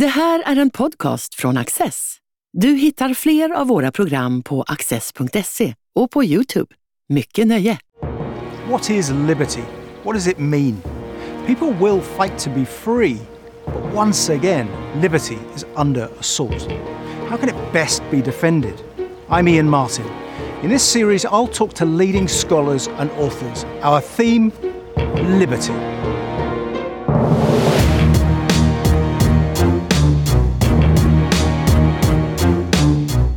[0.00, 2.16] Det här är en podcast från Access.
[2.52, 6.74] Du hittar fler av våra program på access.se och på Youtube.
[7.08, 7.78] Mycket nöje!
[8.70, 9.60] What is liberty?
[10.02, 10.82] What does it mean?
[11.46, 13.18] People will fight to be free,
[13.64, 14.68] but once again,
[15.00, 16.68] liberty is under assault.
[17.28, 18.74] How can it best be defended?
[19.28, 20.06] I'm Ian Martin.
[20.62, 23.64] In this series, I'll talk to leading scholars and authors.
[23.82, 24.52] Our theme
[25.38, 26.15] liberty.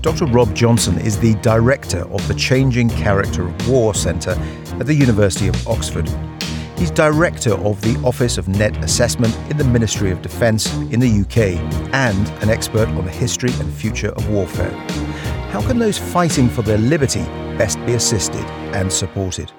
[0.01, 0.27] Dr.
[0.27, 4.37] Rob Johnson is the director of the Changing Character of War Centre
[4.79, 6.09] at the University of Oxford.
[6.77, 11.21] He's director of the Office of Net Assessment in the Ministry of Defence in the
[11.21, 11.59] UK
[11.93, 14.71] and an expert on the history and future of warfare.
[15.51, 17.23] How can those fighting for their liberty
[17.57, 19.51] best be assisted and supported?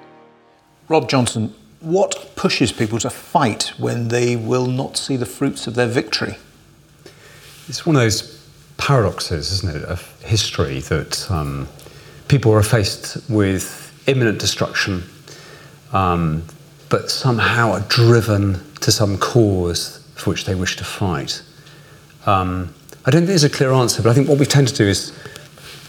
[0.89, 5.75] Rob Johnson, what pushes people to fight when they will not see the fruits of
[5.75, 6.37] their victory?
[7.67, 8.43] It's one of those
[8.77, 11.67] paradoxes, isn't it, of history that um,
[12.27, 13.77] people are faced with
[14.07, 15.03] imminent destruction,
[15.93, 16.43] um,
[16.89, 21.41] but somehow are driven to some cause for which they wish to fight.
[22.25, 22.73] Um,
[23.05, 24.85] I don't think there's a clear answer, but I think what we tend to do
[24.85, 25.11] is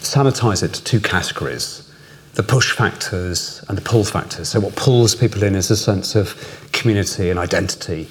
[0.01, 1.89] sanitize it to two categories
[2.33, 4.49] the push factors and the pull factors.
[4.49, 6.35] So, what pulls people in is a sense of
[6.71, 8.07] community and identity.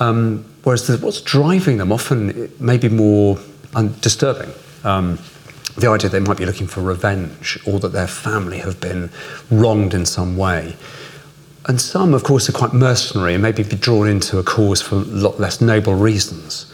[0.00, 3.38] Um, whereas the, what's driving them often may be more
[4.00, 4.50] disturbing.
[4.84, 5.18] Um,
[5.76, 9.10] the idea they might be looking for revenge or that their family have been
[9.50, 10.76] wronged in some way.
[11.66, 14.94] And some, of course, are quite mercenary and maybe be drawn into a cause for
[14.94, 16.72] a lot less noble reasons.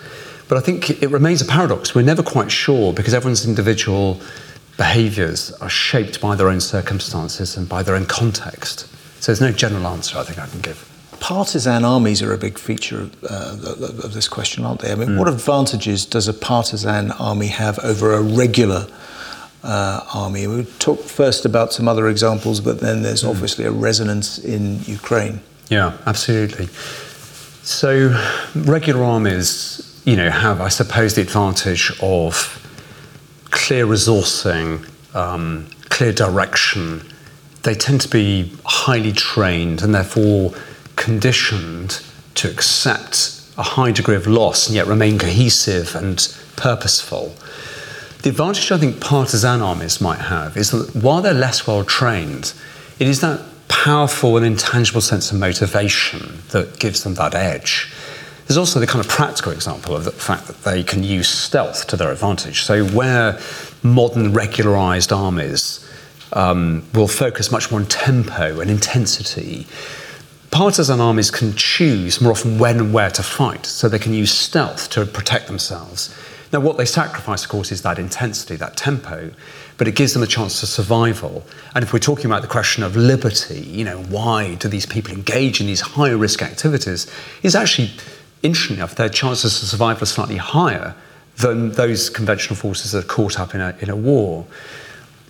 [0.48, 1.94] But I think it remains a paradox.
[1.94, 4.20] We're never quite sure because everyone's individual
[4.76, 8.86] behaviours are shaped by their own circumstances and by their own context.
[9.22, 10.91] So there's no general answer I think I can give
[11.22, 13.56] partisan armies are a big feature uh,
[14.02, 14.90] of this question, aren't they?
[14.90, 15.18] I mean, mm.
[15.18, 18.88] what advantages does a partisan army have over a regular
[19.62, 20.48] uh, army?
[20.48, 23.30] We talk first about some other examples, but then there's mm.
[23.30, 25.40] obviously a resonance in Ukraine.
[25.68, 26.66] Yeah, absolutely.
[27.62, 28.20] So,
[28.56, 32.58] regular armies, you know, have, I suppose, the advantage of
[33.52, 37.06] clear resourcing, um, clear direction.
[37.62, 40.52] They tend to be highly trained and therefore
[40.96, 42.02] conditioned
[42.34, 47.34] to accept a high degree of loss and yet remain cohesive and purposeful.
[48.22, 52.54] The advantage I think partisan armies might have is that while they're less well trained,
[52.98, 57.92] it is that powerful and intangible sense of motivation that gives them that edge.
[58.46, 61.86] There's also the kind of practical example of the fact that they can use stealth
[61.88, 62.62] to their advantage.
[62.62, 63.40] So, where
[63.82, 65.88] modern regularized armies
[66.32, 69.66] um, will focus much more on tempo and intensity,
[70.52, 74.30] partisan armies can choose more often when and where to fight, so they can use
[74.30, 76.14] stealth to protect themselves.
[76.52, 79.32] Now, what they sacrifice, of course, is that intensity, that tempo,
[79.78, 81.44] but it gives them a chance to survival.
[81.74, 85.14] And if we're talking about the question of liberty, you know, why do these people
[85.14, 87.10] engage in these higher risk activities?
[87.42, 87.90] Is actually,
[88.42, 90.94] interesting enough, their chances of survival are slightly higher
[91.38, 94.46] than those conventional forces that are caught up in a, in a war.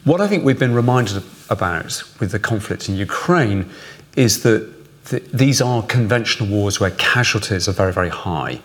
[0.02, 3.70] What I think we've been reminded about with the conflict in Ukraine
[4.16, 4.71] is that
[5.12, 8.60] th- these are conventional wars where casualties are very, very high.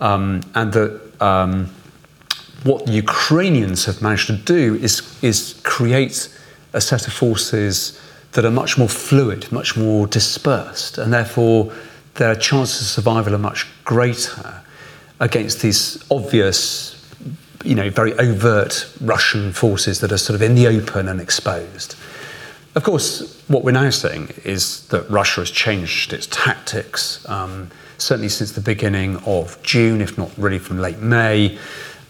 [0.00, 1.70] Um, and that um,
[2.64, 6.28] what the Ukrainians have managed to do is, is create
[6.72, 8.00] a set of forces
[8.32, 11.72] that are much more fluid, much more dispersed, and therefore
[12.14, 14.62] their chances of survival are much greater
[15.20, 17.14] against these obvious,
[17.62, 21.94] you know, very overt Russian forces that are sort of in the open and exposed.
[22.74, 28.28] Of course, what we're now seeing is that Russia has changed its tactics, um, certainly
[28.28, 31.56] since the beginning of June, if not really from late May.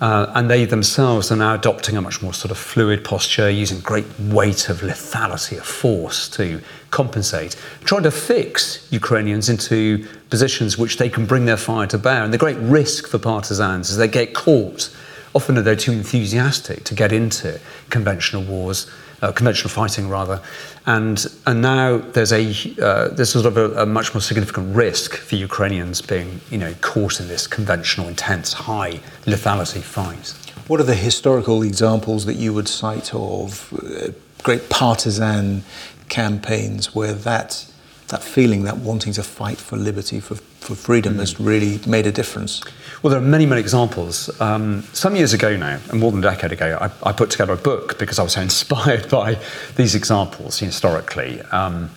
[0.00, 3.78] Uh, and they themselves are now adopting a much more sort of fluid posture, using
[3.80, 10.96] great weight of lethality, of force to compensate, trying to fix Ukrainians into positions which
[10.96, 12.24] they can bring their fire to bear.
[12.24, 14.94] And the great risk for partisans is they get caught.
[15.34, 17.60] Often they're too enthusiastic to get into
[17.90, 18.90] conventional wars
[19.22, 20.40] uh, conventional fighting rather,
[20.86, 22.50] and and now there's a
[22.80, 26.74] uh, there's sort of a, a, much more significant risk for Ukrainians being you know
[26.80, 30.34] caught in this conventional, intense, high lethality fight.
[30.68, 34.12] What are the historical examples that you would cite of uh,
[34.42, 35.64] great partisan
[36.08, 37.66] campaigns where that
[38.08, 41.18] that feeling, that wanting to fight for liberty, for, for freedom, mm.
[41.18, 42.62] has really made a difference?
[43.02, 44.28] Well, there are many, many examples.
[44.40, 47.52] Um, some years ago now, and more than a decade ago, I, I, put together
[47.52, 49.38] a book because I was so inspired by
[49.76, 51.42] these examples historically.
[51.42, 51.90] Um,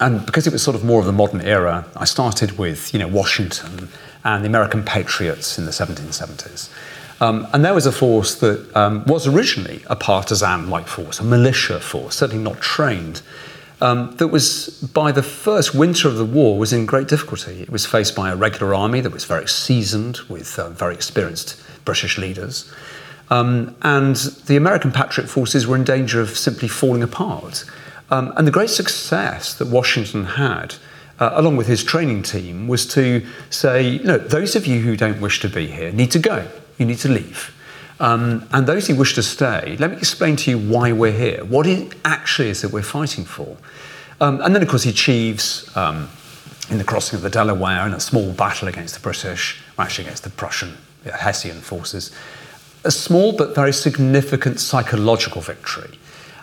[0.00, 2.98] and because it was sort of more of the modern era, I started with you
[2.98, 3.88] know Washington
[4.24, 6.70] and the American Patriots in the 1770s.
[7.20, 11.24] Um, and there was a force that um, was originally a partisan like force, a
[11.24, 13.22] militia force, certainly not trained,
[13.82, 17.60] um, that was, by the first winter of the war, was in great difficulty.
[17.60, 21.60] It was faced by a regular army that was very seasoned with uh, very experienced
[21.84, 22.72] British leaders.
[23.28, 24.14] Um, and
[24.46, 27.64] the American Patriot forces were in danger of simply falling apart.
[28.08, 30.76] Um, and the great success that Washington had,
[31.18, 35.20] uh, along with his training team, was to say, know, those of you who don't
[35.20, 36.46] wish to be here need to go.
[36.78, 37.52] You need to leave.
[38.02, 41.44] Um, and those who wish to stay, let me explain to you why we're here,
[41.44, 43.56] what it actually is that we're fighting for.
[44.20, 46.08] Um, and then, of course, he achieves um,
[46.68, 50.24] in the crossing of the Delaware in a small battle against the British, actually against
[50.24, 52.12] the Prussian the Hessian forces,
[52.84, 55.98] a small but very significant psychological victory.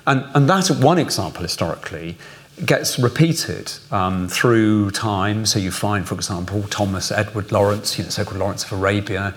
[0.07, 2.17] And, and that, one example historically,
[2.65, 5.45] gets repeated um, through time.
[5.45, 9.33] So you find, for example, Thomas Edward Lawrence, you know, so-called Lawrence of Arabia,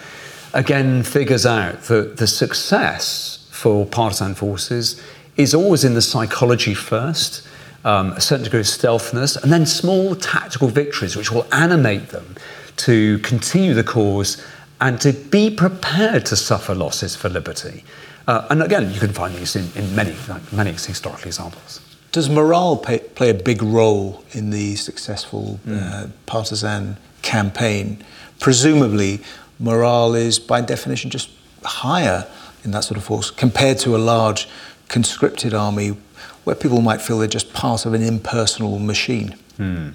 [0.54, 5.00] again figures out that the success for partisan forces
[5.36, 7.46] is always in the psychology first,
[7.84, 12.36] um, a certain degree of stealthiness, and then small tactical victories which will animate them
[12.76, 14.44] to continue the cause
[14.80, 17.84] and to be prepared to suffer losses for liberty.
[18.26, 21.80] Uh, and again, you can find these in, in many, like many historical examples.
[22.12, 25.80] Does morale pay, play a big role in the successful mm.
[25.80, 28.04] uh, partisan campaign?
[28.38, 29.20] Presumably,
[29.58, 31.30] morale is by definition just
[31.64, 32.26] higher
[32.64, 34.48] in that sort of force compared to a large
[34.88, 35.96] conscripted army
[36.44, 39.36] where people might feel they're just part of an impersonal machine.
[39.58, 39.94] Mm.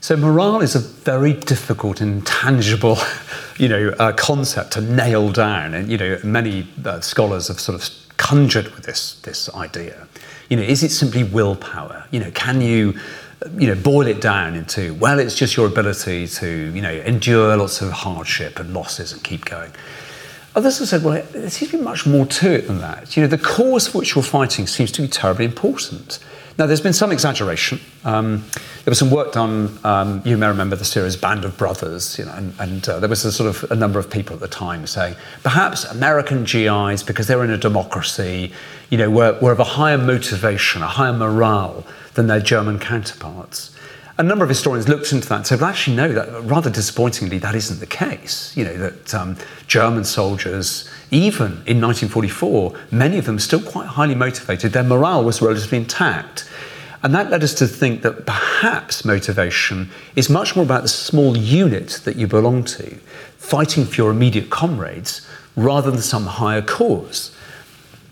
[0.00, 2.98] So morale is a very difficult, intangible,
[3.58, 7.80] you know, uh, concept to nail down, and you know, many uh, scholars have sort
[7.80, 10.06] of conjured with this this idea.
[10.48, 12.06] You know, is it simply willpower?
[12.10, 12.98] You know, can you,
[13.56, 17.56] you know, boil it down into well, it's just your ability to you know endure
[17.56, 19.72] lots of hardship and losses and keep going.
[20.56, 23.16] Others have said, well, there seems to be much more to it than that.
[23.16, 26.18] You know, the cause for which you're fighting seems to be terribly important.
[26.58, 27.78] Now, there's been some exaggeration.
[28.04, 28.42] Um,
[28.84, 29.78] there was some work done.
[29.84, 33.08] Um, you may remember the series Band of Brothers, you know, and, and uh, there
[33.08, 35.14] was a sort of a number of people at the time saying
[35.44, 38.50] perhaps American GIs, because they're in a democracy,
[38.90, 41.86] you know, were, were of a higher motivation, a higher morale
[42.18, 43.70] than their German counterparts
[44.18, 47.38] a number of historians looked into that and said, well, actually, no, that, rather disappointingly,
[47.38, 48.54] that isn't the case.
[48.56, 49.36] You know, that um,
[49.68, 54.72] German soldiers, even in 1944, many of them still quite highly motivated.
[54.72, 56.50] Their morale was relatively intact.
[57.04, 61.36] And that led us to think that perhaps motivation is much more about the small
[61.36, 62.96] unit that you belong to,
[63.36, 65.24] fighting for your immediate comrades,
[65.54, 67.36] rather than some higher cause.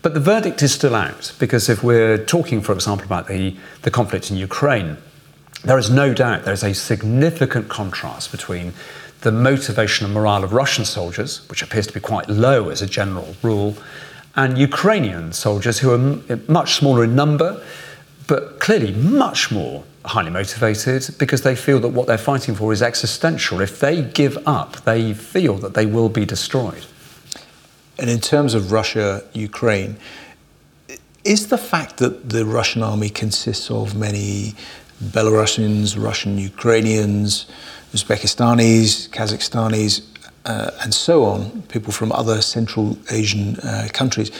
[0.01, 3.91] But the verdict is still out, because if we're talking, for example, about the, the
[3.91, 4.97] conflict in Ukraine,
[5.63, 8.73] there is no doubt there is a significant contrast between
[9.21, 12.87] the motivation and morale of Russian soldiers, which appears to be quite low as a
[12.87, 13.75] general rule,
[14.35, 17.61] and Ukrainian soldiers who are much smaller in number,
[18.27, 22.81] but clearly much more highly motivated because they feel that what they're fighting for is
[22.81, 23.61] existential.
[23.61, 26.85] If they give up, they feel that they will be destroyed.
[27.99, 29.97] And in terms of Russia, Ukraine,
[31.23, 34.55] is the fact that the Russian army consists of many
[35.03, 37.45] Belarusians, Russian Ukrainians,
[37.93, 40.01] Uzbekistanis, Kazakhstanis,
[40.45, 44.31] uh, and so on, people from other Central Asian uh, countries.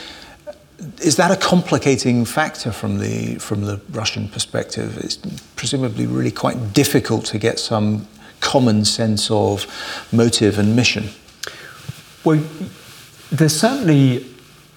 [1.02, 4.98] Is that a complicating factor from the from the Russian perspective?
[4.98, 5.18] It's
[5.56, 8.08] presumably really quite difficult to get some
[8.40, 9.66] common sense of
[10.12, 11.10] motive and mission.
[12.24, 12.44] Well,
[13.32, 14.26] there's certainly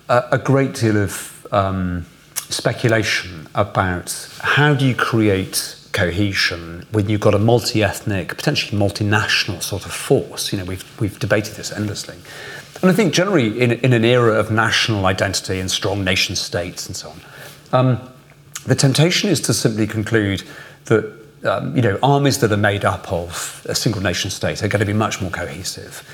[0.09, 7.21] a, a great deal of um, speculation about how do you create cohesion when you've
[7.21, 10.53] got a multi-ethnic, potentially multinational sort of force.
[10.53, 12.17] You know, we've we've debated this endlessly,
[12.83, 16.87] and I think generally in in an era of national identity and strong nation states
[16.87, 17.21] and so on,
[17.73, 18.01] um,
[18.67, 20.43] the temptation is to simply conclude
[20.87, 21.21] that.
[21.43, 24.81] Um, you know, armies that are made up of a single nation state are going
[24.81, 26.05] to be much more cohesive.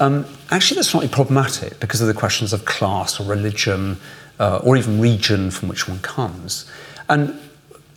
[0.00, 3.98] Um, actually, that's slightly problematic because of the questions of class or religion
[4.40, 6.70] uh, or even region from which one comes.
[7.08, 7.38] And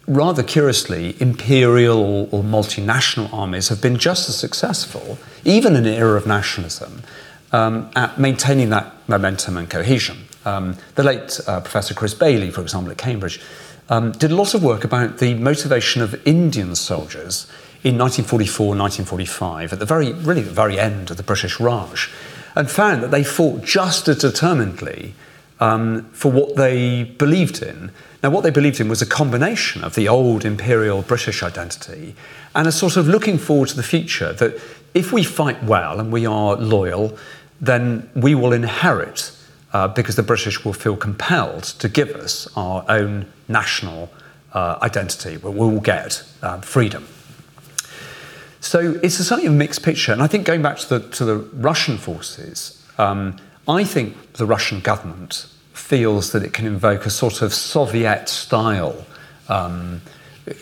[0.07, 6.17] rather curiously, imperial or multinational armies have been just as successful, even in an era
[6.17, 7.03] of nationalism,
[7.51, 10.17] um, at maintaining that momentum and cohesion.
[10.45, 13.41] Um, the late uh, Professor Chris Bayly, for example, at Cambridge,
[13.89, 17.51] um, did a lot of work about the motivation of Indian soldiers
[17.83, 22.09] in 1944 and 1945, at the very, really the very end of the British Raj,
[22.55, 25.13] and found that they fought just as determinedly
[25.59, 27.91] um, for what they believed in.
[28.23, 32.15] Now, what they believed in was a combination of the old imperial British identity
[32.55, 34.59] and a sort of looking forward to the future that
[34.93, 37.17] if we fight well and we are loyal,
[37.61, 39.31] then we will inherit
[39.73, 44.09] uh, because the British will feel compelled to give us our own national
[44.53, 47.07] uh, identity, where we will get uh, freedom.
[48.59, 50.11] So it's a slightly mixed picture.
[50.11, 53.37] And I think going back to the, to the Russian forces, um,
[53.67, 59.05] I think the Russian government feels that it can invoke a sort of Soviet style
[59.47, 60.01] um,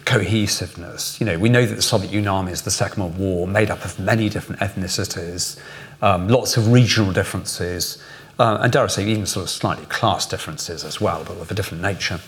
[0.06, 1.20] cohesiveness.
[1.20, 3.70] You know, we know that the Soviet Union Army is the Second World War, made
[3.70, 5.60] up of many different ethnicities,
[6.02, 8.04] um, lots of regional differences,
[8.40, 11.50] uh, and dare I say, even sort of slightly class differences as well, but of
[11.50, 12.20] a different nature.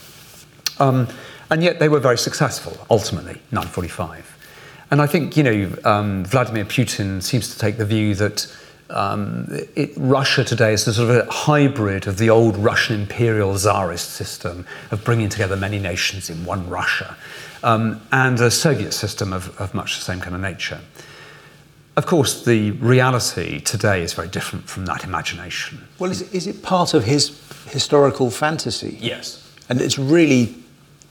[0.80, 1.08] Um,
[1.50, 4.37] and yet they were very successful, ultimately, 1945.
[4.90, 8.48] And I think, you know, um, Vladimir Putin seems to take the view that
[8.90, 13.58] um, it, Russia today is a sort of a hybrid of the old Russian imperial
[13.58, 17.18] czarist system of bringing together many nations in one Russia
[17.64, 20.80] um, and a Soviet system of, of much the same kind of nature.
[21.98, 25.86] Of course, the reality today is very different from that imagination.
[26.00, 28.98] Well, is, is it part of his historical fantasy?
[29.02, 29.44] Yes.
[29.68, 30.56] And it's really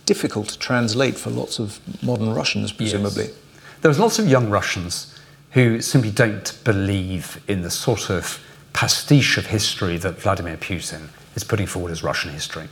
[0.07, 3.25] difficult to translate for lots of modern Russians, presumably.
[3.25, 3.35] Yes.
[3.83, 5.19] There's lots of young Russians
[5.53, 8.43] who simply don't believe in the sort of
[8.73, 12.69] pastiche of history that Vladimir Putin is putting forward as Russian history.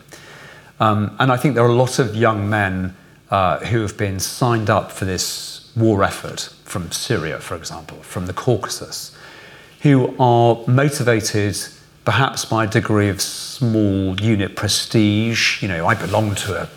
[0.81, 2.97] Um, and I think there are a lot of young men
[3.31, 8.27] uh, who have been signed up for this war effort from Syria, for example, from
[8.27, 9.17] the Caucasus,
[9.81, 11.57] who are motivated
[12.05, 15.63] perhaps by a degree of small unit prestige.
[15.63, 16.69] You know, I belong to a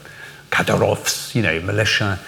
[0.52, 2.20] Kadyrov's, you know, militia,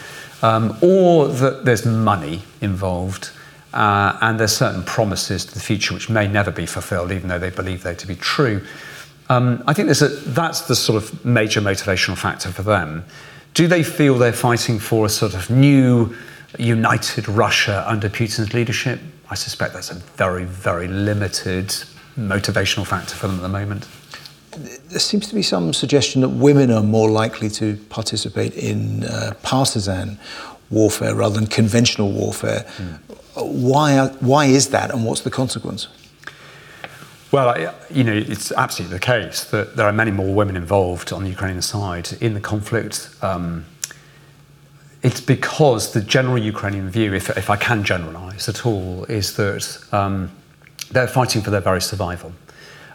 [0.41, 3.31] um, or that there's money involved.
[3.72, 7.38] Uh, and there's certain promises to the future which may never be fulfilled, even though
[7.38, 8.65] they believe they to be true.
[9.29, 13.05] Um, I think a, that's the sort of major motivational factor for them.
[13.53, 16.15] Do they feel they're fighting for a sort of new,
[16.58, 19.00] united Russia under Putin's leadership?
[19.29, 21.67] I suspect that's a very, very limited
[22.17, 23.88] motivational factor for them at the moment.
[24.58, 29.34] There seems to be some suggestion that women are more likely to participate in uh,
[29.44, 30.18] partisan
[30.70, 32.65] warfare rather than conventional warfare.
[32.77, 33.00] Mm.
[33.36, 35.88] Why, why is that, and what's the consequence?
[37.32, 41.24] Well, you know, it's absolutely the case that there are many more women involved on
[41.24, 43.10] the Ukrainian side in the conflict.
[43.22, 43.65] Um,
[45.03, 49.77] it's because the general Ukrainian view, if, if I can generalize at all, is that
[49.91, 50.32] um,
[50.91, 52.34] they're fighting for their very survival.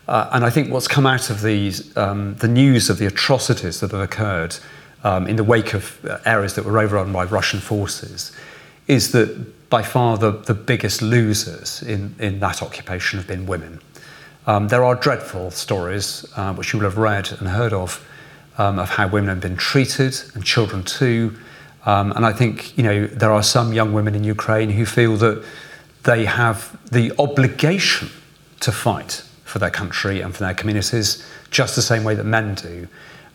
[0.06, 3.80] Uh, and I think what's come out of these, um, the news of the atrocities
[3.80, 4.56] that have occurred
[5.02, 8.32] um, in the wake of uh, areas that were overrun by Russian forces
[8.86, 13.80] is that by far the, the biggest losers in, in that occupation have been women.
[14.46, 18.06] Um, there are dreadful stories, uh, which you will have read and heard of,
[18.58, 21.34] um, of how women have been treated, and children too.
[21.86, 25.16] Um, and I think, you know, there are some young women in Ukraine who feel
[25.16, 25.42] that
[26.02, 28.10] they have the obligation
[28.60, 29.22] to fight
[29.54, 32.88] for their country and for their communities, just the same way that men do.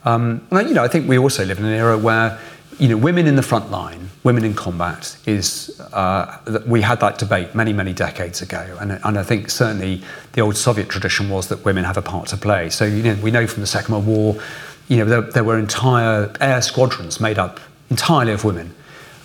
[0.04, 2.38] Um, and, you know, I think we also live in an era where
[2.78, 7.18] you know, women in the front line, women in combat, is uh, we had that
[7.18, 10.02] debate many, many decades ago, and, and I think certainly
[10.34, 12.70] the old Soviet tradition was that women have a part to play.
[12.70, 14.42] So you know, we know from the Second World War,
[14.90, 17.60] you know, there, there were entire air squadrons made up
[17.90, 18.76] entirely of women.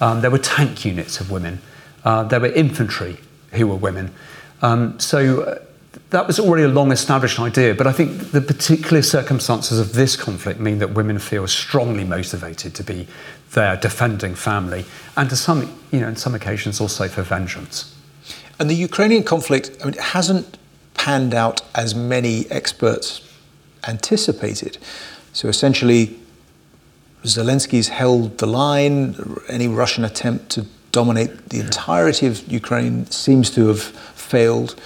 [0.01, 1.61] Um, there were tank units of women.
[2.05, 3.19] Uh, there were infantry
[3.53, 4.13] who were women.
[4.63, 5.59] Um, so uh,
[6.11, 10.17] that was already a long established idea, but I think the particular circumstances of this
[10.17, 13.07] conflict mean that women feel strongly motivated to be
[13.53, 14.85] there defending family
[15.17, 17.95] and to some, you know, in some occasions also for vengeance.
[18.59, 20.59] And the Ukrainian conflict I mean, hasn't
[20.95, 23.21] panned out as many experts
[23.87, 24.79] anticipated.
[25.33, 26.17] So essentially,
[27.25, 29.17] Zelensky's held the line.
[29.49, 34.81] Any Russian attempt to dominate the entirety of Ukraine seems to have failed.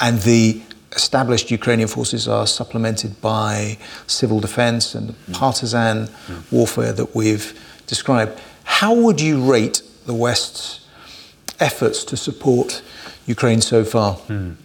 [0.00, 6.52] And the established Ukrainian forces are supplemented by civil defense and partisan mm.
[6.52, 8.38] warfare that we've described.
[8.64, 10.86] How would you rate the West's
[11.60, 12.82] efforts to support
[13.26, 14.16] Ukraine so far?
[14.28, 14.56] Mm.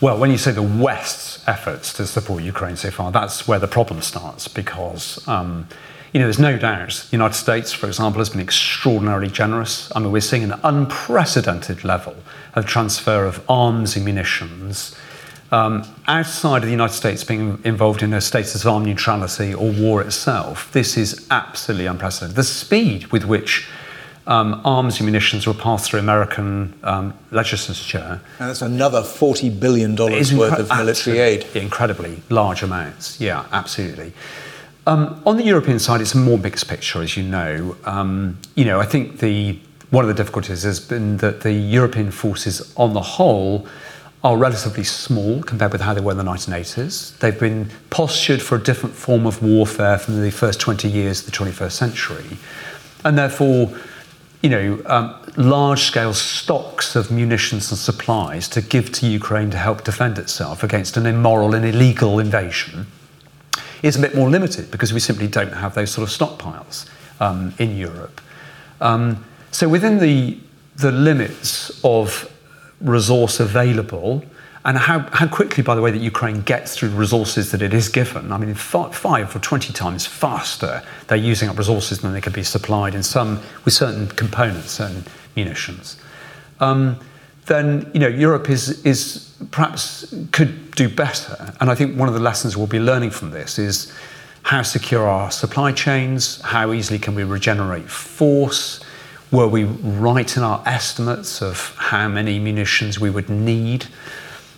[0.00, 3.66] Well, when you say the West's efforts to support Ukraine so far, that's where the
[3.66, 5.26] problem starts because.
[5.26, 5.68] Um,
[6.12, 9.92] you know, there's no doubt the United States, for example, has been extraordinarily generous.
[9.94, 12.16] I mean, we're seeing an unprecedented level
[12.54, 14.96] of transfer of arms and munitions
[15.50, 19.70] um, outside of the United States being involved in a status of armed neutrality or
[19.72, 20.70] war itself.
[20.72, 22.36] This is absolutely unprecedented.
[22.36, 23.68] The speed with which
[24.26, 28.20] um, arms and munitions were passed through American um, legislature.
[28.38, 31.46] And that's another $40 billion worth of military aid.
[31.54, 34.12] Incredibly large amounts, yeah, absolutely.
[34.88, 37.76] Um, on the European side, it's a more mixed picture, as you know.
[37.84, 39.58] Um, you know, I think the
[39.90, 43.68] one of the difficulties has been that the European forces on the whole
[44.24, 47.18] are relatively small compared with how they were in the 1980s.
[47.18, 51.26] They've been postured for a different form of warfare from the first 20 years of
[51.26, 52.38] the 21st century.
[53.04, 53.70] And therefore,
[54.40, 59.58] you know, um, large scale stocks of munitions and supplies to give to Ukraine to
[59.58, 62.86] help defend itself against an immoral and illegal invasion
[63.82, 66.88] is a bit more limited because we simply don't have those sort of stockpiles
[67.20, 68.20] um, in Europe.
[68.80, 70.38] Um, so within the,
[70.76, 72.32] the limits of
[72.80, 74.24] resource available,
[74.64, 77.88] and how, how quickly, by the way, that Ukraine gets through resources that it is
[77.88, 78.32] given.
[78.32, 82.42] I mean, five, or 20 times faster they're using up resources than they could be
[82.42, 85.96] supplied in some, with certain components and munitions.
[86.60, 86.98] Um,
[87.46, 91.54] then, you know, Europe is, is perhaps could do better.
[91.60, 93.92] And I think one of the lessons we'll be learning from this is
[94.42, 98.80] how secure are our supply chains, how easily can we regenerate force,
[99.30, 103.86] were we right in our estimates of how many munitions we would need?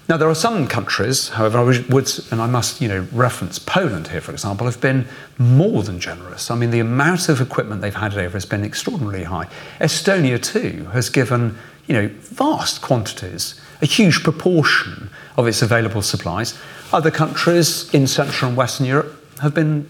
[0.08, 4.08] Now, there are some countries, however, I would, and I must, you know, reference Poland
[4.08, 5.06] here, for example, have been
[5.38, 6.50] more than generous.
[6.50, 9.46] I mean, the amount of equipment they've handed over has been extraordinarily high.
[9.80, 11.56] Estonia, too, has given,
[11.86, 16.58] you know, vast quantities, a huge proportion of its available supplies.
[16.92, 19.88] Other countries in Central and Western Europe have been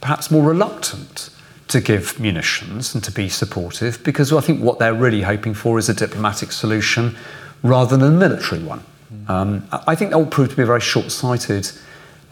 [0.00, 1.30] perhaps more reluctant
[1.68, 5.78] to give munitions and to be supportive because I think what they're really hoping for
[5.78, 7.16] is a diplomatic solution
[7.62, 8.84] rather than a military one.
[9.28, 11.70] Um, I think that will prove to be a very short sighted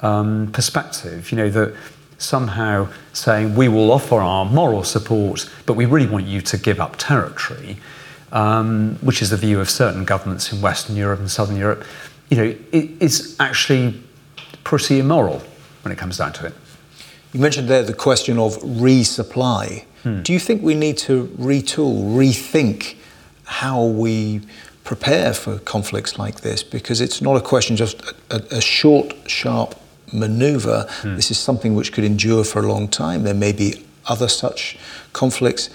[0.03, 1.31] um, perspective.
[1.33, 1.75] You know, that
[2.19, 6.81] somehow saying we will offer our moral support, but we really want you to give
[6.81, 7.79] up territory,
[8.35, 11.85] um, which is the view of certain governments in Western Europe and Southern Europe,
[12.29, 14.03] you know, it, it's actually
[14.65, 15.41] pretty immoral
[15.83, 16.55] when it comes down to it.
[17.33, 19.85] You mentioned there the question of resupply.
[20.03, 20.23] Hmm.
[20.23, 22.97] Do you think we need to retool, rethink
[23.45, 24.41] how we
[24.83, 26.63] prepare for conflicts like this?
[26.63, 29.77] Because it's not a question just a, a, a short, sharp
[30.13, 30.87] maneuver.
[31.03, 31.15] Hmm.
[31.15, 33.23] This is something which could endure for a long time.
[33.23, 34.77] There may be other such
[35.13, 35.71] conflicts.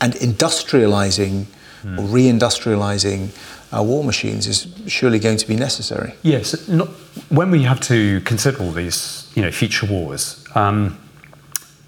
[0.00, 1.46] And industrializing
[1.82, 1.98] hmm.
[1.98, 3.30] or reindustrializing
[3.72, 6.14] our war machines is surely going to be necessary.
[6.22, 6.88] Yes, not,
[7.28, 10.98] when we have to consider all these, you know, future wars, um,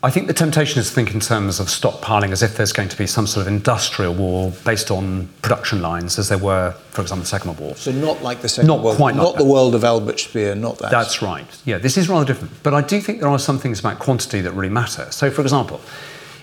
[0.05, 2.89] I think the temptation is to think in terms of stockpiling as if there's going
[2.89, 7.03] to be some sort of industrial war based on production lines, as there were, for
[7.03, 7.77] example, the Second World War.
[7.77, 10.57] So not like the Second not World War, not, not the world of Albert Speer,
[10.57, 10.91] not that.
[10.91, 11.47] That's right.
[11.65, 12.53] Yeah, this is rather different.
[12.65, 15.07] But I do think there are some things about quantity that really matter.
[15.13, 15.81] So, for example,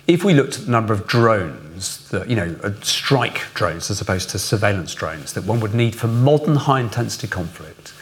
[0.09, 4.01] if we looked at the number of drones, that, you know, uh, strike drones as
[4.01, 7.93] opposed to surveillance drones that one would need for modern high-intensity conflict,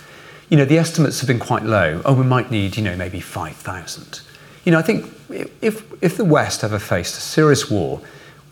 [0.49, 2.01] you know, the estimates have been quite low.
[2.05, 4.21] Oh, we might need, you know, maybe 5,000.
[4.63, 5.13] You know, I think
[5.61, 7.99] if, if the West ever faced a serious war,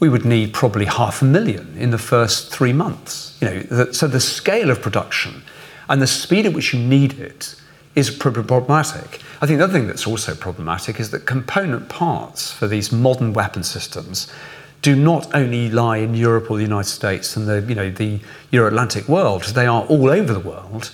[0.02, 3.38] we would need probably half a million in the first three months.
[3.40, 5.44] You know, the, so the scale of production
[5.88, 7.56] and the speed at which you need it
[7.96, 9.22] is problematic.
[9.42, 13.34] I think the other thing that's also problematic is that component parts for these modern
[13.34, 14.32] weapon systems
[14.82, 18.20] do not only lie in Europe or the United States and the, you know, the
[18.52, 20.94] Euro-Atlantic world, they are all over the world.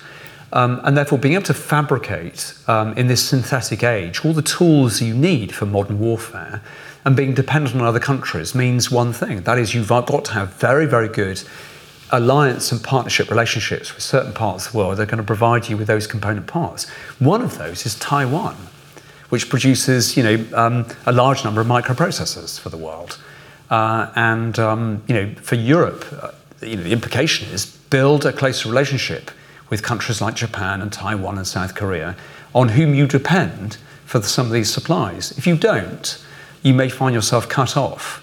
[0.52, 5.00] Um, and therefore, being able to fabricate um, in this synthetic age all the tools
[5.00, 6.62] you need for modern warfare
[7.04, 10.54] and being dependent on other countries means one thing that is, you've got to have
[10.54, 11.42] very, very good
[12.12, 15.76] alliance and partnership relationships with certain parts of the world are going to provide you
[15.76, 16.88] with those component parts.
[17.18, 18.54] One of those is Taiwan,
[19.30, 23.18] which produces you know, um, a large number of microprocessors for the world.
[23.70, 28.32] Uh, and um, you know, for Europe, uh, you know, the implication is build a
[28.32, 29.30] closer relationship
[29.70, 32.14] with countries like Japan and Taiwan and South Korea,
[32.54, 35.32] on whom you depend for the, some of these supplies.
[35.38, 36.22] If you don't,
[36.62, 38.22] you may find yourself cut off.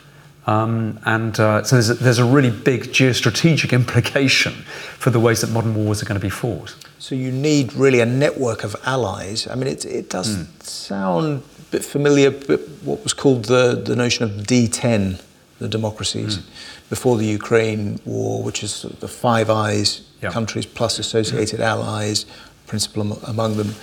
[0.50, 4.54] Um, and uh, so there's a, there's a really big geostrategic implication
[4.98, 6.76] for the ways that modern wars are going to be fought.
[6.98, 9.48] So you need really a network of allies.
[9.48, 10.64] I mean, it, it does mm.
[10.64, 15.22] sound a bit familiar, but what was called the, the notion of D10,
[15.60, 16.90] the democracies, mm.
[16.90, 20.32] before the Ukraine war, which is the Five Eyes yeah.
[20.32, 22.26] countries plus associated allies,
[22.66, 23.76] principal among them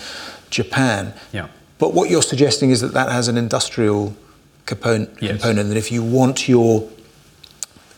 [0.50, 1.14] Japan.
[1.32, 1.46] Yeah.
[1.78, 4.16] But what you're suggesting is that that has an industrial
[4.66, 5.32] component, yes.
[5.32, 6.88] component that if you want your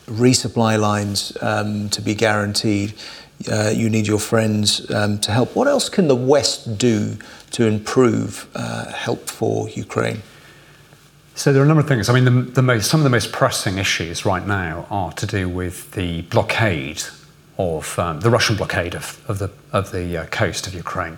[0.05, 2.93] resupply lines um, to be guaranteed,
[3.51, 5.55] uh, you need your friends um, to help.
[5.55, 7.17] What else can the West do
[7.51, 10.21] to improve uh, help for Ukraine?
[11.35, 12.09] So there are a number of things.
[12.09, 15.25] I mean, the, the most, some of the most pressing issues right now are to
[15.25, 17.01] do with the blockade
[17.57, 21.17] of um, the Russian blockade of, of the, of the uh, coast of Ukraine.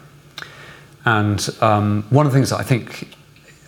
[1.05, 3.15] And um, one of the things that I think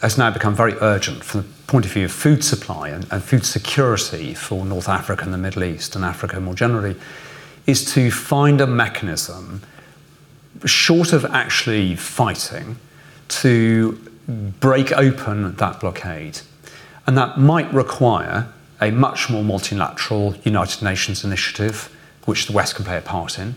[0.04, 3.24] has now become very urgent from the point of view of food supply and, and
[3.24, 6.96] food security for North Africa and the Middle East and Africa more generally
[7.66, 9.62] is to find a mechanism,
[10.66, 12.76] short of actually fighting,
[13.30, 13.94] to
[14.60, 16.42] break open that blockade.
[17.08, 18.50] And that might require
[18.82, 23.56] a much more multilateral United Nations initiative, which the West can play a part in.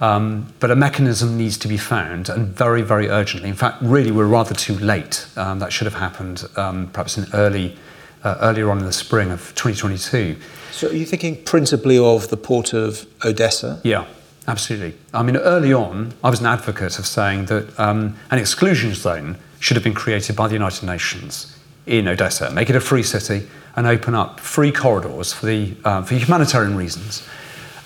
[0.00, 3.48] Um, but a mechanism needs to be found, and very, very urgently.
[3.48, 5.26] In fact, really, we're rather too late.
[5.36, 7.76] Um, that should have happened um, perhaps in early,
[8.22, 10.36] uh, earlier on in the spring of 2022.
[10.70, 13.80] So, are you thinking principally of the port of Odessa?
[13.84, 14.04] Yeah,
[14.46, 14.98] absolutely.
[15.14, 19.38] I mean, early on, I was an advocate of saying that um, an exclusion zone
[19.60, 23.46] should have been created by the United Nations in Odessa, make it a free city,
[23.76, 27.26] and open up free corridors for the uh, for humanitarian reasons.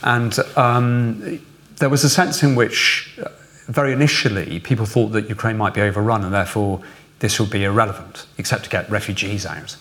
[0.03, 1.41] And um,
[1.81, 3.29] there was a sense in which, uh,
[3.67, 6.81] very initially, people thought that Ukraine might be overrun and therefore
[7.19, 9.77] this would be irrelevant, except to get refugees out.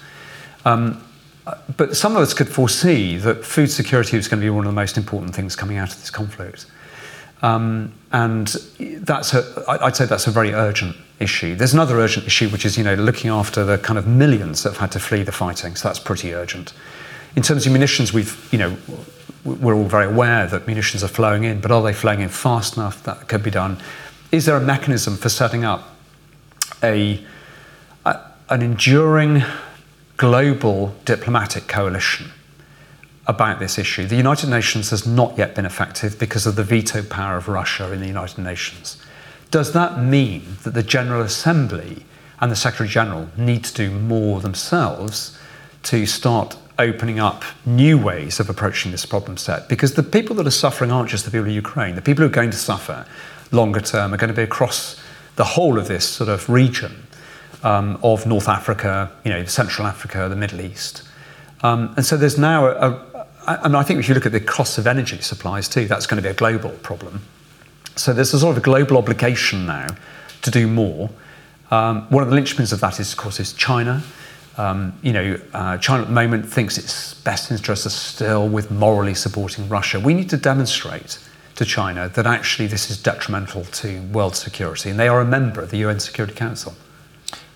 [0.65, 1.03] Um,
[1.45, 4.65] uh, but some of us could foresee that food security was going to be one
[4.65, 6.65] of the most important things coming out of this conflict.
[7.41, 11.55] Um, and that's a, I'd say that's a very urgent issue.
[11.55, 14.71] There's another urgent issue, which is you know looking after the kind of millions that
[14.71, 15.75] have had to flee the fighting.
[15.75, 16.73] So that's pretty urgent.
[17.37, 18.77] In terms of munitions, we've you know
[19.43, 22.77] we're all very aware that munitions are flowing in, but are they flowing in fast
[22.77, 23.03] enough?
[23.03, 23.77] That could be done.
[24.31, 25.95] Is there a mechanism for setting up
[26.83, 27.23] a,
[28.05, 29.43] a an enduring
[30.17, 32.31] global diplomatic coalition
[33.27, 34.05] about this issue?
[34.05, 37.91] The United Nations has not yet been effective because of the veto power of Russia
[37.91, 39.01] in the United Nations.
[39.51, 42.05] Does that mean that the General Assembly
[42.39, 45.37] and the Secretary General need to do more themselves
[45.83, 50.47] to start opening up new ways of approaching this problem set because the people that
[50.47, 51.95] are suffering aren't just the people of Ukraine.
[51.95, 53.05] The people who are going to suffer
[53.51, 54.99] longer term are going to be across
[55.35, 57.05] the whole of this sort of region
[57.63, 61.03] um, of North Africa, you know, Central Africa, the Middle East.
[61.61, 64.31] Um, and so there's now a, a, I mean, I think if you look at
[64.31, 67.21] the costs of energy supplies too, that's going to be a global problem.
[67.95, 69.87] So there's a sort of a global obligation now
[70.41, 71.09] to do more.
[71.71, 74.03] Um, one of the linchpins of that is, of course, is China.
[74.59, 78.69] Um, you know, uh, China at the moment thinks its best interests are still with
[78.69, 80.01] morally supporting Russia.
[80.01, 81.17] We need to demonstrate
[81.55, 85.61] to China that actually this is detrimental to world security, and they are a member
[85.61, 86.75] of the UN Security Council.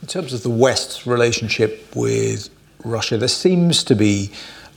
[0.02, 2.50] In terms of the West's relationship with
[2.86, 4.32] Russia, there seems to be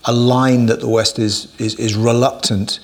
[0.05, 2.81] a line that the West is, is, is reluctant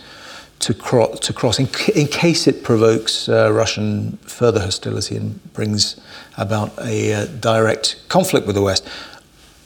[0.61, 5.53] to, cro- to cross in, c- in, case it provokes uh, Russian further hostility and
[5.53, 6.01] brings
[6.39, 8.89] about a uh, direct conflict with the West.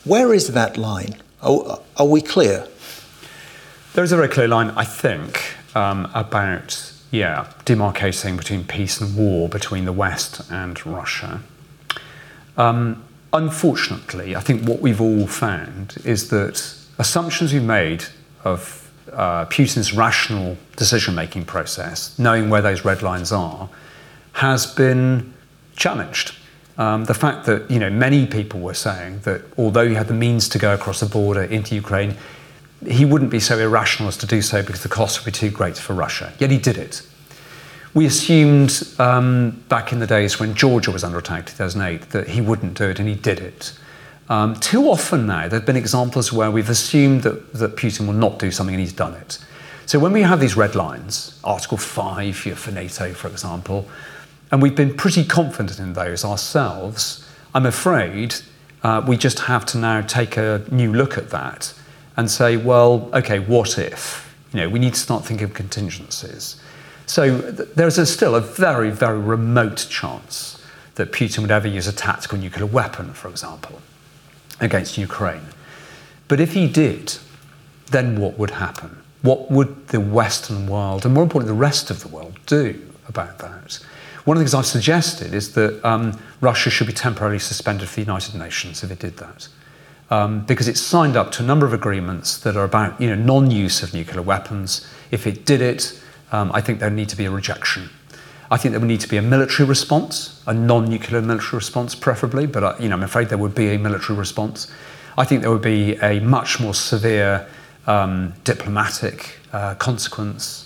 [0.07, 1.17] Where is that line?
[1.43, 2.69] Are, are we clear?
[3.95, 9.17] There is a very clear line, I think, um, about yeah demarcating between peace and
[9.17, 11.41] war between the West and Russia.
[12.57, 16.57] Um, unfortunately, I think what we've all found is that
[16.99, 18.05] assumptions we've made
[18.45, 23.69] of uh, Putin's rational decision-making process, knowing where those red lines are,
[24.35, 25.35] has been
[25.75, 26.33] challenged.
[26.79, 30.15] Um, the fact that you know many people were saying that although he had the
[30.15, 32.17] means to go across the border into Ukraine,
[32.87, 35.51] he wouldn't be so irrational as to do so because the cost would be too
[35.51, 36.33] great for Russia.
[36.39, 37.03] Yet he did it.
[37.95, 42.43] We assumed um, back in the days when Georgia was under attack, 2008, that he
[42.43, 43.73] wouldn't do it, and he did it.
[44.29, 48.15] Um, too often now, there have been examples where we've assumed that, that Putin will
[48.15, 49.39] not do something and he's done it.
[49.87, 53.89] So when we have these red lines, Article 5 for NATO, for example,
[54.51, 57.27] and we've been pretty confident in those ourselves.
[57.55, 58.37] I'm afraid
[58.83, 61.75] uh, we just have to now take a new look at that
[62.17, 64.35] and say, well, okay, what if?
[64.53, 66.61] You know, we need to start thinking of contingencies.
[67.07, 70.63] So th- there's a, still a very, very remote chance
[70.95, 73.81] that Putin would ever use a tactical nuclear weapon, for example,
[74.61, 75.47] against Ukraine.
[76.29, 77.19] But if he did,
[77.91, 79.03] then what would happen?
[79.23, 83.39] What would the Western world, and more importantly, the rest of the world, do about
[83.39, 83.79] that?
[84.27, 87.95] One of the things I've suggested is that um, Russia should be temporarily suspended for
[87.95, 89.47] the United Nations if it did that.
[90.11, 93.15] Um, because it's signed up to a number of agreements that are about you know,
[93.15, 94.85] non-use of nuclear weapons.
[95.13, 97.89] If it did it, um, I think there would need to be a rejection.
[98.51, 102.47] I think there would need to be a military response, a non-nuclear military response, preferably.
[102.47, 104.67] But uh, you know, I'm afraid there would be a military response.
[105.17, 107.47] I think there would be a much more severe
[107.87, 110.66] um, diplomatic uh, consequence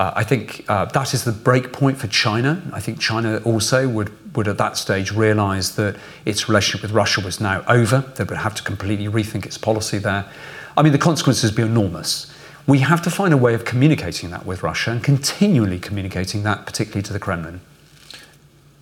[0.00, 2.62] uh, I think uh, that is the break point for China.
[2.72, 7.20] I think China also would, would at that stage realize that its relationship with Russia
[7.20, 7.98] was now over.
[8.16, 10.24] They would have to completely rethink its policy there.
[10.74, 12.34] I mean, the consequences would be enormous.
[12.66, 16.64] We have to find a way of communicating that with Russia and continually communicating that,
[16.64, 17.60] particularly to the Kremlin.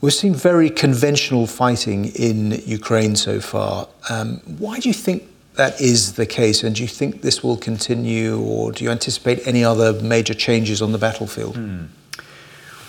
[0.00, 3.88] We've seen very conventional fighting in Ukraine so far.
[4.08, 5.24] Um, why do you think
[5.58, 6.62] that is the case?
[6.62, 10.80] And do you think this will continue, or do you anticipate any other major changes
[10.80, 11.56] on the battlefield?
[11.56, 11.86] Hmm.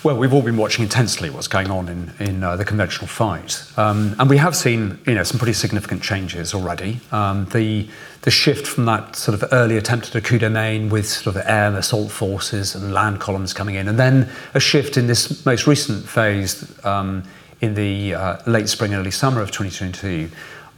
[0.02, 3.62] Well, we've all been watching intensely what's going on in, in uh, the conventional fight.
[3.76, 7.00] Um, and we have seen you know, some pretty significant changes already.
[7.12, 7.86] Um, the,
[8.22, 11.36] the shift from that sort of early attempt at a coup de main with sort
[11.36, 15.44] of air assault forces and land columns coming in, and then a shift in this
[15.44, 17.24] most recent phase um,
[17.60, 20.30] in the uh, late spring, early summer of 2022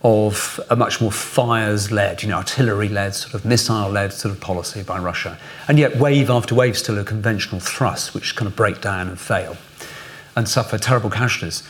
[0.04, 4.98] of a much more fires-led, you know, artillery-led, sort of missile-led sort of policy by
[4.98, 5.38] Russia.
[5.68, 9.18] And yet wave after wave still a conventional thrust, which kind of break down and
[9.18, 9.56] fail
[10.34, 11.62] and suffer terrible casualties.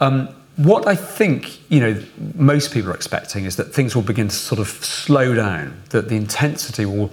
[0.00, 2.02] Um, what I think, you know,
[2.34, 6.08] most people are expecting is that things will begin to sort of slow down, that
[6.08, 7.12] the intensity will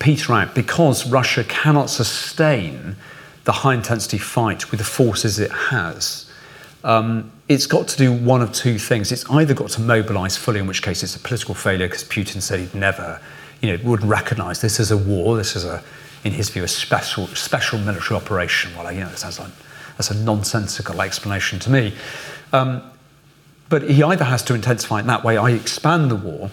[0.00, 2.96] peter out because Russia cannot sustain
[3.44, 6.29] the high intensity fight with the forces it has
[6.84, 9.12] um, it's got to do one of two things.
[9.12, 12.40] It's either got to mobilise fully, in which case it's a political failure because Putin
[12.40, 13.20] said he'd never,
[13.60, 15.36] you know, wouldn't recognise this as a war.
[15.36, 15.82] This is a,
[16.24, 18.72] in his view, a special special military operation.
[18.76, 19.50] Well, you know, it sounds like
[19.96, 21.94] that's a nonsensical explanation to me.
[22.52, 22.82] Um,
[23.68, 26.50] but he either has to intensify in that way, I expand the war,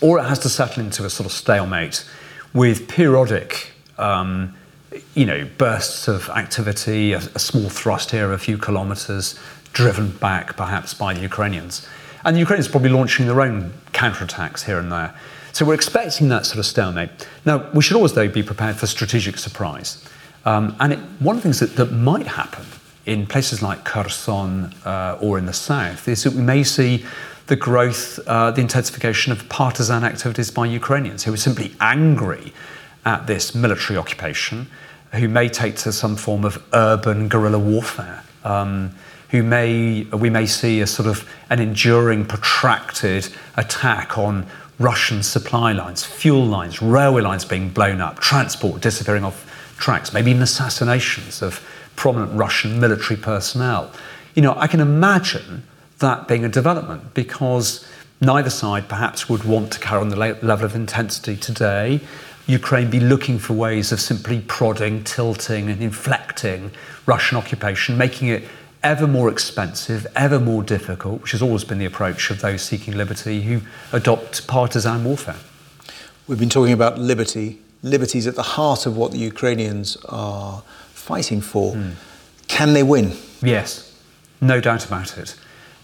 [0.00, 2.08] or it has to settle into a sort of stalemate
[2.52, 3.72] with periodic.
[3.98, 4.54] Um,
[5.14, 9.38] you know, bursts of activity, a, a small thrust here, a few kilometres,
[9.72, 11.86] driven back perhaps by the Ukrainians.
[12.24, 15.14] And the Ukrainians are probably launching their own counterattacks here and there.
[15.52, 17.10] So we're expecting that sort of stalemate.
[17.44, 20.04] Now, we should always, though, be prepared for strategic surprise.
[20.44, 22.64] Um, and it, one of the things that, that might happen
[23.06, 27.04] in places like Kherson uh, or in the south is that we may see
[27.46, 32.52] the growth, uh, the intensification of partisan activities by Ukrainians who are simply angry
[33.08, 34.68] at this military occupation,
[35.12, 38.94] who may take to some form of urban guerrilla warfare, um,
[39.30, 44.46] who may we may see a sort of an enduring, protracted attack on
[44.78, 49.44] Russian supply lines, fuel lines, railway lines being blown up, transport disappearing off
[49.78, 51.66] tracks, maybe even assassinations of
[51.96, 53.90] prominent Russian military personnel.
[54.34, 55.64] You know, I can imagine
[55.98, 57.88] that being a development because
[58.20, 62.00] neither side perhaps would want to carry on the level of intensity today.
[62.48, 66.70] Ukraine be looking for ways of simply prodding, tilting, and inflecting
[67.04, 68.42] Russian occupation, making it
[68.82, 72.96] ever more expensive, ever more difficult, which has always been the approach of those seeking
[72.96, 73.60] liberty who
[73.92, 75.36] adopt partisan warfare.
[76.26, 77.58] We've been talking about liberty.
[77.82, 80.62] Liberty is at the heart of what the Ukrainians are
[80.94, 81.74] fighting for.
[81.74, 81.94] Mm.
[82.48, 83.12] Can they win?
[83.42, 83.94] Yes,
[84.40, 85.36] no doubt about it.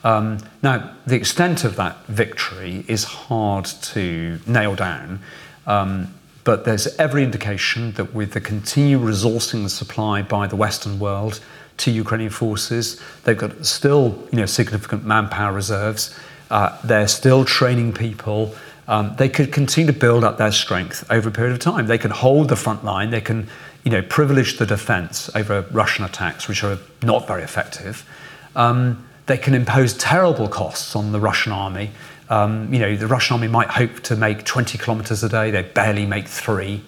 [0.02, 5.20] Um, now, the extent of that victory is hard to nail down.
[5.66, 11.40] Um, but there's every indication that with the continued resourcing supply by the Western world
[11.78, 16.16] to Ukrainian forces, they've got still you know, significant manpower reserves.
[16.50, 18.54] Uh, they're still training people.
[18.86, 21.86] Um, they could continue to build up their strength over a period of time.
[21.86, 23.10] They can hold the front line.
[23.10, 23.48] They can,
[23.82, 28.06] you know, privilege the defence over Russian attacks, which are not very effective.
[28.54, 31.90] Um, they can impose terrible costs on the Russian army
[32.34, 35.62] um, you know, the Russian army might hope to make 20 kilometres a day, they
[35.62, 36.82] barely make three.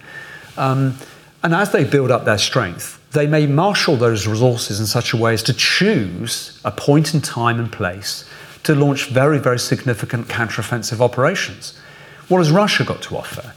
[0.57, 0.97] Um,
[1.41, 5.17] and as they build up their strength, they may marshal those resources in such a
[5.17, 8.29] way as to choose a point in time and place
[8.63, 11.79] to launch very, very significant counteroffensive operations.
[12.27, 13.53] What has Russia got to offer?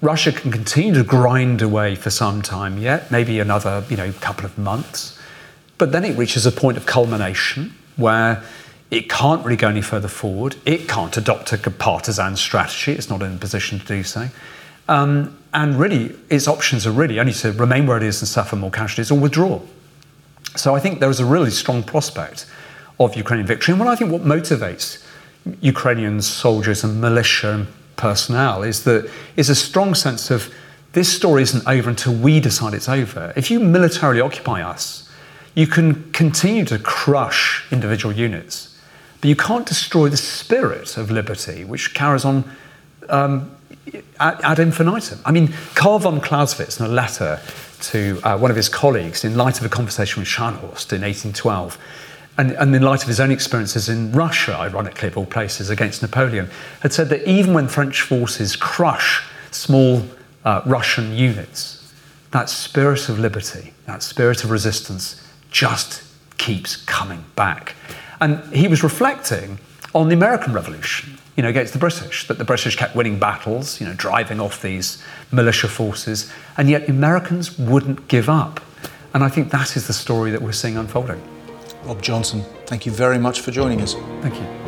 [0.00, 4.44] Russia can continue to grind away for some time yet, maybe another you know, couple
[4.44, 5.18] of months.
[5.78, 8.44] But then it reaches a point of culmination where
[8.90, 10.56] it can't really go any further forward.
[10.64, 12.92] It can't adopt a partisan strategy.
[12.92, 14.28] It's not in a position to do so.
[14.88, 18.56] Um, and really, its options are really only to remain where it is and suffer
[18.56, 19.60] more casualties or withdraw.
[20.56, 22.46] So I think there is a really strong prospect
[22.98, 23.72] of Ukrainian victory.
[23.72, 25.04] And what I think what motivates
[25.60, 30.52] Ukrainian soldiers and militia and personnel is that is a strong sense of
[30.92, 33.32] this story isn't over until we decide it's over.
[33.36, 35.08] If you militarily occupy us,
[35.54, 38.67] you can continue to crush individual units
[39.20, 42.44] but you can't destroy the spirit of liberty, which carries on
[43.08, 43.50] um,
[44.20, 45.20] ad, ad, infinitum.
[45.24, 47.40] I mean, Karl von Clausewitz, in a letter
[47.80, 51.78] to uh, one of his colleagues, in light of a conversation with Scharnhorst in 1812,
[52.36, 56.02] and, and, in light of his own experiences in Russia, ironically, of all places, against
[56.02, 56.48] Napoleon,
[56.80, 60.04] had said that even when French forces crush small
[60.44, 61.92] uh, Russian units,
[62.30, 66.04] that spirit of liberty, that spirit of resistance, just
[66.36, 67.74] keeps coming back.
[68.20, 69.58] And he was reflecting
[69.94, 73.80] on the American Revolution, you know, against the British, that the British kept winning battles,
[73.80, 75.02] you know, driving off these
[75.32, 78.60] militia forces, and yet Americans wouldn't give up.
[79.14, 81.22] And I think that is the story that we're seeing unfolding.
[81.84, 83.94] Rob Johnson, thank you very much for joining us.
[84.20, 84.67] Thank you.